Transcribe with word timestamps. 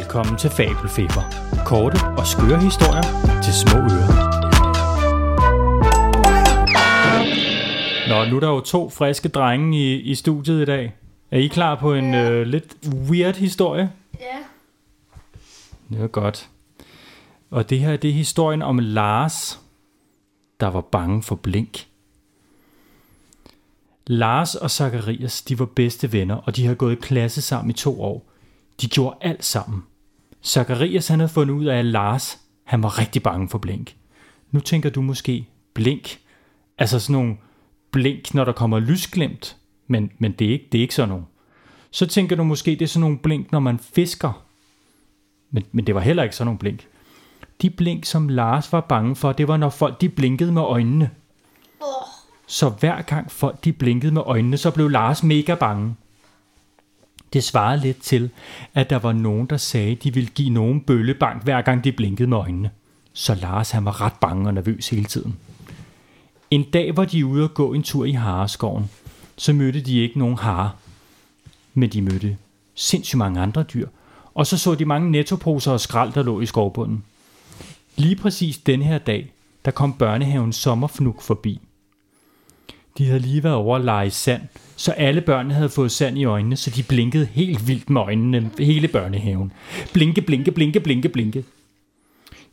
Velkommen 0.00 0.38
til 0.38 0.50
Fabelfeber. 0.50 1.22
Korte 1.66 1.96
og 2.18 2.26
skøre 2.26 2.60
historier 2.60 3.02
til 3.42 3.52
små 3.54 3.78
ører. 3.78 4.30
Nå, 8.08 8.30
nu 8.30 8.36
er 8.36 8.40
der 8.40 8.48
jo 8.48 8.60
to 8.60 8.90
friske 8.90 9.28
drenge 9.28 9.78
i, 9.78 10.00
i 10.00 10.14
studiet 10.14 10.62
i 10.62 10.64
dag. 10.64 10.94
Er 11.30 11.38
I 11.38 11.46
klar 11.46 11.74
på 11.74 11.94
en 11.94 12.14
Ja. 12.14 12.30
øh, 12.30 12.46
lidt 12.46 12.76
weird 13.10 13.34
historie? 13.34 13.92
Ja. 14.20 14.36
Det 15.90 16.00
er 16.04 16.06
godt. 16.06 16.48
Og 17.50 17.70
det 17.70 17.80
her, 17.80 17.96
det 17.96 18.10
er 18.10 18.14
historien 18.14 18.62
om 18.62 18.78
Lars, 18.78 19.60
der 20.60 20.66
var 20.66 20.80
bange 20.80 21.22
for 21.22 21.34
blink. 21.34 21.86
Lars 24.06 24.54
og 24.54 24.70
Zacharias, 24.70 25.42
de 25.42 25.58
var 25.58 25.66
bedste 25.66 26.12
venner, 26.12 26.36
og 26.36 26.56
de 26.56 26.66
har 26.66 26.74
gået 26.74 26.92
i 26.92 27.00
klasse 27.00 27.42
sammen 27.42 27.70
i 27.70 27.74
to 27.74 28.02
år. 28.02 28.26
De 28.80 28.88
gjorde 28.88 29.16
alt 29.20 29.44
sammen. 29.44 29.82
Zacharias, 30.44 31.08
han 31.08 31.20
havde 31.20 31.32
fundet 31.32 31.54
ud 31.54 31.64
af, 31.64 31.78
at 31.78 31.84
Lars, 31.84 32.38
han 32.64 32.82
var 32.82 32.98
rigtig 32.98 33.22
bange 33.22 33.48
for 33.48 33.58
blink. 33.58 33.96
Nu 34.50 34.60
tænker 34.60 34.90
du 34.90 35.02
måske, 35.02 35.48
blink? 35.74 36.18
Altså 36.78 37.00
sådan 37.00 37.12
nogle 37.12 37.36
blink, 37.90 38.34
når 38.34 38.44
der 38.44 38.52
kommer 38.52 38.78
lysglimt. 38.78 39.56
Men, 39.86 40.10
men 40.18 40.32
det, 40.32 40.46
er 40.46 40.52
ikke, 40.52 40.68
det 40.72 40.78
er 40.78 40.82
ikke 40.82 40.94
sådan 40.94 41.08
nogle. 41.08 41.24
Så 41.90 42.06
tænker 42.06 42.36
du 42.36 42.44
måske, 42.44 42.70
det 42.70 42.82
er 42.82 42.86
sådan 42.86 43.00
nogle 43.00 43.18
blink, 43.18 43.52
når 43.52 43.60
man 43.60 43.78
fisker. 43.78 44.44
Men, 45.50 45.64
men 45.72 45.86
det 45.86 45.94
var 45.94 46.00
heller 46.00 46.22
ikke 46.22 46.36
sådan 46.36 46.46
nogle 46.46 46.58
blink. 46.58 46.86
De 47.62 47.70
blink, 47.70 48.04
som 48.04 48.28
Lars 48.28 48.72
var 48.72 48.80
bange 48.80 49.16
for, 49.16 49.32
det 49.32 49.48
var 49.48 49.56
når 49.56 49.70
folk 49.70 50.00
de 50.00 50.08
blinkede 50.08 50.52
med 50.52 50.62
øjnene. 50.62 51.10
Så 52.46 52.68
hver 52.68 53.02
gang 53.02 53.30
folk 53.32 53.64
de 53.64 53.72
blinkede 53.72 54.12
med 54.12 54.22
øjnene, 54.26 54.56
så 54.56 54.70
blev 54.70 54.88
Lars 54.88 55.22
mega 55.22 55.54
bange. 55.54 55.94
Det 57.32 57.44
svarede 57.44 57.80
lidt 57.80 58.02
til, 58.02 58.30
at 58.74 58.90
der 58.90 58.98
var 58.98 59.12
nogen, 59.12 59.46
der 59.46 59.56
sagde, 59.56 59.94
de 59.94 60.14
ville 60.14 60.30
give 60.34 60.50
nogen 60.50 60.80
bøllebank, 60.80 61.44
hver 61.44 61.62
gang 61.62 61.84
de 61.84 61.92
blinkede 61.92 62.28
med 62.28 62.36
øjnene. 62.36 62.70
Så 63.12 63.34
Lars 63.34 63.70
han 63.70 63.84
var 63.84 64.00
ret 64.00 64.12
bange 64.20 64.46
og 64.48 64.54
nervøs 64.54 64.88
hele 64.88 65.04
tiden. 65.04 65.36
En 66.50 66.62
dag 66.62 66.96
var 66.96 67.04
de 67.04 67.26
ude 67.26 67.44
at 67.44 67.54
gå 67.54 67.72
en 67.72 67.82
tur 67.82 68.04
i 68.04 68.12
hareskoven. 68.12 68.90
Så 69.36 69.52
mødte 69.52 69.80
de 69.80 69.98
ikke 69.98 70.18
nogen 70.18 70.38
hare, 70.38 70.70
men 71.74 71.90
de 71.90 72.02
mødte 72.02 72.36
sindssygt 72.74 73.18
mange 73.18 73.40
andre 73.40 73.62
dyr. 73.62 73.88
Og 74.34 74.46
så 74.46 74.58
så 74.58 74.74
de 74.74 74.84
mange 74.84 75.10
nettoposer 75.10 75.72
og 75.72 75.80
skrald, 75.80 76.12
der 76.12 76.22
lå 76.22 76.40
i 76.40 76.46
skovbunden. 76.46 77.04
Lige 77.96 78.16
præcis 78.16 78.58
den 78.58 78.82
her 78.82 78.98
dag, 78.98 79.32
der 79.64 79.70
kom 79.70 79.92
børnehaven 79.92 80.52
Sommerfnuk 80.52 81.22
forbi. 81.22 81.60
De 83.00 83.06
havde 83.06 83.20
lige 83.20 83.44
været 83.44 83.56
over 83.56 83.76
at 83.76 83.84
lege 83.84 84.10
sand, 84.10 84.42
så 84.76 84.92
alle 84.92 85.20
børnene 85.20 85.54
havde 85.54 85.68
fået 85.68 85.92
sand 85.92 86.18
i 86.18 86.24
øjnene, 86.24 86.56
så 86.56 86.70
de 86.70 86.82
blinkede 86.82 87.28
helt 87.32 87.68
vildt 87.68 87.90
med 87.90 88.00
øjnene 88.00 88.50
hele 88.58 88.88
børnehaven. 88.88 89.52
Blinke, 89.92 90.20
blinke, 90.20 90.50
blinke, 90.50 90.80
blinke, 90.80 91.08
blinke. 91.08 91.44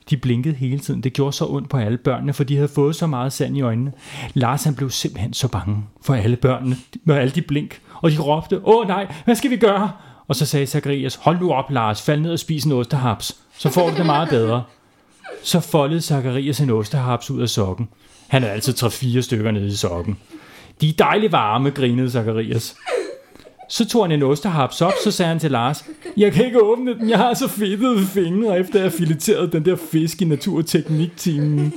De 0.09 0.17
blinkede 0.17 0.55
hele 0.55 0.79
tiden. 0.79 1.01
Det 1.01 1.13
gjorde 1.13 1.33
så 1.33 1.45
ondt 1.45 1.69
på 1.69 1.77
alle 1.77 1.97
børnene, 1.97 2.33
for 2.33 2.43
de 2.43 2.55
havde 2.55 2.67
fået 2.67 2.95
så 2.95 3.07
meget 3.07 3.33
sand 3.33 3.57
i 3.57 3.61
øjnene. 3.61 3.91
Lars 4.33 4.63
han 4.63 4.75
blev 4.75 4.89
simpelthen 4.89 5.33
så 5.33 5.47
bange 5.47 5.83
for 6.01 6.13
alle 6.13 6.35
børnene 6.35 6.77
med 7.03 7.15
alle 7.15 7.31
de 7.31 7.41
blink. 7.41 7.81
Og 8.01 8.11
de 8.11 8.17
råbte, 8.17 8.67
åh 8.67 8.87
nej, 8.87 9.13
hvad 9.25 9.35
skal 9.35 9.51
vi 9.51 9.57
gøre? 9.57 9.91
Og 10.27 10.35
så 10.35 10.45
sagde 10.45 10.65
Zacharias, 10.65 11.15
hold 11.15 11.39
nu 11.39 11.51
op 11.51 11.71
Lars, 11.71 12.01
fald 12.01 12.21
ned 12.21 12.31
og 12.31 12.39
spis 12.39 12.63
en 12.63 12.71
ostehaps. 12.71 13.37
Så 13.57 13.69
får 13.69 13.89
du 13.89 13.97
det 13.97 14.05
meget 14.05 14.29
bedre. 14.29 14.63
Så 15.43 15.59
foldede 15.59 16.01
Zacharias 16.01 16.59
en 16.59 16.69
ostehaps 16.69 17.31
ud 17.31 17.41
af 17.41 17.49
sokken. 17.49 17.89
Han 18.27 18.41
havde 18.41 18.53
altid 18.53 18.73
3-4 18.83 19.21
stykker 19.21 19.51
nede 19.51 19.67
i 19.67 19.75
sokken. 19.75 20.17
De 20.81 20.89
er 20.89 20.93
dejligt 20.93 21.31
varme, 21.31 21.69
grinede 21.69 22.11
Zacharias. 22.11 22.75
Så 23.69 23.87
tog 23.87 24.03
han 24.03 24.11
en 24.11 24.23
ostehaps 24.23 24.81
op, 24.81 24.93
så 25.03 25.11
sagde 25.11 25.29
han 25.29 25.39
til 25.39 25.51
Lars, 25.51 25.85
jeg 26.17 26.33
kan 26.33 26.45
ikke 26.45 26.61
åbne 26.61 26.93
den, 26.93 27.09
jeg 27.09 27.17
har 27.17 27.33
så 27.33 27.47
fedtede 27.47 28.05
fingre, 28.05 28.59
efter 28.59 28.81
jeg 28.81 28.91
fileterede 28.91 29.51
den 29.51 29.65
der 29.65 29.75
fisk 29.91 30.21
i 30.21 30.25
naturtekniktimen. 30.25 31.73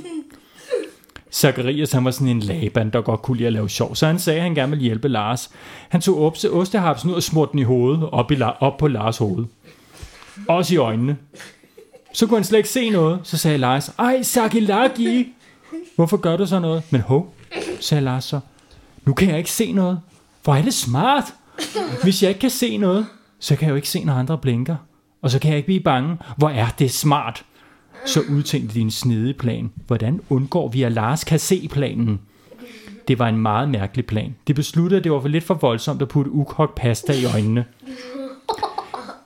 Zacharias 1.31 1.91
han 1.91 2.05
var 2.05 2.11
sådan 2.11 2.27
en 2.27 2.39
laban, 2.39 2.89
der 2.89 3.01
godt 3.01 3.21
kunne 3.21 3.37
lide 3.37 3.47
at 3.47 3.53
lave 3.53 3.69
sjov, 3.69 3.95
så 3.95 4.07
han 4.07 4.19
sagde, 4.19 4.37
at 4.39 4.43
han 4.43 4.55
gerne 4.55 4.69
ville 4.69 4.83
hjælpe 4.83 5.07
Lars. 5.07 5.49
Han 5.89 6.01
tog 6.01 6.25
opse 6.25 6.51
ostehapsen 6.51 7.09
ud 7.09 7.15
og 7.15 7.23
smurte 7.23 7.51
den 7.51 7.59
i 7.59 7.63
hovedet, 7.63 8.09
op, 8.11 8.31
i, 8.31 8.41
op 8.59 8.77
på 8.77 8.87
Lars 8.87 9.17
hoved. 9.17 9.45
Også 10.47 10.73
i 10.73 10.77
øjnene. 10.77 11.17
Så 12.13 12.27
kunne 12.27 12.37
han 12.37 12.43
slet 12.43 12.57
ikke 12.57 12.69
se 12.69 12.89
noget. 12.89 13.19
Så 13.23 13.37
sagde 13.37 13.57
Lars, 13.57 13.91
ej, 13.99 14.21
Sakilaki. 14.21 15.27
Hvorfor 15.95 16.17
gør 16.17 16.37
du 16.37 16.45
så 16.45 16.59
noget? 16.59 16.83
Men 16.89 17.01
hov, 17.01 17.33
sagde 17.79 18.03
Lars 18.03 18.23
så. 18.23 18.39
Nu 19.05 19.13
kan 19.13 19.29
jeg 19.29 19.37
ikke 19.37 19.51
se 19.51 19.71
noget. 19.71 19.99
Hvor 20.43 20.55
er 20.55 20.61
det 20.61 20.73
smart. 20.73 21.33
Hvis 22.03 22.23
jeg 22.23 22.29
ikke 22.29 22.39
kan 22.39 22.49
se 22.49 22.77
noget, 22.77 23.05
så 23.39 23.55
kan 23.55 23.65
jeg 23.65 23.71
jo 23.71 23.75
ikke 23.75 23.89
se, 23.89 24.03
når 24.03 24.13
andre 24.13 24.37
blinker. 24.37 24.75
Og 25.21 25.31
så 25.31 25.39
kan 25.39 25.49
jeg 25.49 25.57
ikke 25.57 25.67
blive 25.67 25.79
bange. 25.79 26.17
Hvor 26.37 26.49
er 26.49 26.67
det 26.79 26.91
smart. 26.91 27.45
Så 28.05 28.21
udtænkte 28.29 28.73
de 28.75 28.79
en 28.79 28.91
snedig 28.91 29.37
plan. 29.37 29.71
Hvordan 29.87 30.21
undgår 30.29 30.67
vi, 30.67 30.83
at 30.83 30.91
Lars 30.91 31.23
kan 31.23 31.39
se 31.39 31.67
planen? 31.71 32.19
Det 33.07 33.19
var 33.19 33.27
en 33.27 33.37
meget 33.37 33.69
mærkelig 33.69 34.05
plan. 34.05 34.35
De 34.47 34.53
besluttede, 34.53 34.97
at 34.97 35.03
det 35.03 35.11
var 35.11 35.21
for 35.21 35.27
lidt 35.27 35.43
for 35.43 35.53
voldsomt 35.53 36.01
at 36.01 36.07
putte 36.07 36.31
ukogt 36.31 36.75
pasta 36.75 37.13
i 37.13 37.25
øjnene. 37.25 37.65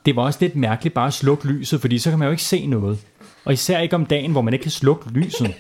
Det 0.05 0.15
var 0.15 0.21
også 0.21 0.39
lidt 0.41 0.55
mærkeligt 0.55 0.95
bare 0.95 1.07
at 1.07 1.13
slukke 1.13 1.47
lyset, 1.47 1.81
fordi 1.81 1.99
så 1.99 2.09
kan 2.09 2.19
man 2.19 2.25
jo 2.25 2.31
ikke 2.31 2.43
se 2.43 2.67
noget. 2.67 2.99
Og 3.45 3.53
især 3.53 3.79
ikke 3.79 3.95
om 3.95 4.05
dagen, 4.05 4.31
hvor 4.31 4.41
man 4.41 4.53
ikke 4.53 4.63
kan 4.63 4.71
slukke 4.71 5.09
lyset. 5.09 5.53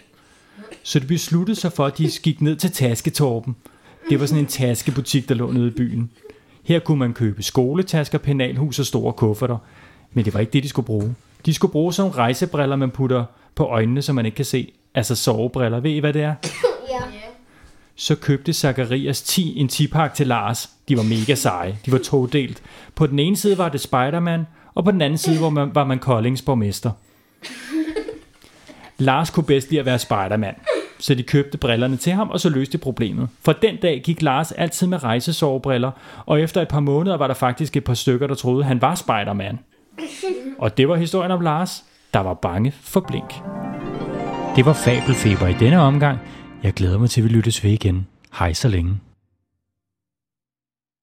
Så 0.83 0.99
de 0.99 1.05
besluttede 1.05 1.59
sig 1.59 1.73
for, 1.73 1.85
at 1.85 1.97
de 1.97 2.09
gik 2.23 2.41
ned 2.41 2.55
til 2.55 2.71
Tasketorpen. 2.71 3.55
Det 4.09 4.19
var 4.19 4.25
sådan 4.25 4.43
en 4.43 4.47
taskebutik, 4.47 5.29
der 5.29 5.35
lå 5.35 5.51
nede 5.51 5.67
i 5.67 5.71
byen. 5.71 6.09
Her 6.63 6.79
kunne 6.79 6.99
man 6.99 7.13
købe 7.13 7.43
skoletasker, 7.43 8.17
penalhus 8.17 8.79
og 8.79 8.85
store 8.85 9.13
kufferter. 9.13 9.57
Men 10.13 10.25
det 10.25 10.33
var 10.33 10.39
ikke 10.39 10.51
det, 10.51 10.63
de 10.63 10.69
skulle 10.69 10.85
bruge. 10.85 11.15
De 11.45 11.53
skulle 11.53 11.71
bruge 11.71 11.93
sådan 11.93 12.09
nogle 12.09 12.23
rejsebriller, 12.23 12.75
man 12.75 12.91
putter 12.91 13.25
på 13.55 13.63
øjnene, 13.63 14.01
så 14.01 14.13
man 14.13 14.25
ikke 14.25 14.35
kan 14.35 14.45
se. 14.45 14.73
Altså 14.95 15.15
sovebriller. 15.15 15.79
Ved 15.79 15.91
I, 15.91 15.99
hvad 15.99 16.13
det 16.13 16.21
er? 16.21 16.35
ja. 16.89 16.99
så 17.95 18.15
købte 18.15 18.53
Zacharias 18.53 19.21
10 19.21 19.59
en 19.59 19.69
10-pakke 19.71 20.15
til 20.15 20.27
Lars. 20.27 20.69
De 20.89 20.97
var 20.97 21.03
mega 21.03 21.35
seje. 21.35 21.77
De 21.85 21.91
var 21.91 21.97
todelt. 21.97 22.61
På 22.95 23.07
den 23.07 23.19
ene 23.19 23.37
side 23.37 23.57
var 23.57 23.69
det 23.69 23.81
Spider-Man, 23.81 24.45
og 24.75 24.83
på 24.85 24.91
den 24.91 25.01
anden 25.01 25.17
side 25.17 25.41
var 25.41 25.49
man, 25.49 25.75
var 25.75 25.85
man 25.85 25.99
Koldings 25.99 26.41
borgmester. 26.41 26.91
Lars 28.97 29.29
kunne 29.29 29.43
bedst 29.43 29.69
lide 29.69 29.79
at 29.79 29.85
være 29.85 29.99
Spider-Man, 29.99 30.55
så 31.05 31.15
de 31.15 31.23
købte 31.23 31.57
brillerne 31.57 31.97
til 31.97 32.13
ham, 32.13 32.29
og 32.29 32.39
så 32.39 32.49
løste 32.49 32.77
de 32.77 32.77
problemet. 32.77 33.29
For 33.41 33.53
den 33.53 33.75
dag 33.81 34.01
gik 34.05 34.21
Lars 34.21 34.51
altid 34.51 34.87
med 34.87 35.03
rejsesovebriller, 35.03 35.91
og 36.25 36.41
efter 36.41 36.61
et 36.61 36.67
par 36.67 36.79
måneder 36.79 37.17
var 37.17 37.27
der 37.27 37.33
faktisk 37.33 37.77
et 37.77 37.83
par 37.83 37.93
stykker, 37.93 38.27
der 38.27 38.35
troede, 38.35 38.63
han 38.63 38.81
var 38.81 38.95
Spider-Man. 38.95 39.59
Og 40.57 40.77
det 40.77 40.87
var 40.89 40.95
historien 40.95 41.31
om 41.31 41.41
Lars, 41.41 41.83
der 42.13 42.19
var 42.19 42.33
bange 42.33 42.73
for 42.81 42.99
blink. 42.99 43.33
Det 44.55 44.65
var 44.65 44.73
Fabelfeber 44.73 45.47
i 45.47 45.53
denne 45.53 45.79
omgang. 45.79 46.19
Jeg 46.63 46.73
glæder 46.73 46.97
mig 46.97 47.09
til, 47.09 47.21
at 47.21 47.23
vi 47.23 47.29
lyttes 47.29 47.63
ved 47.63 47.71
igen. 47.71 48.07
Hej 48.39 48.53
så 48.53 48.67
længe. 48.67 48.99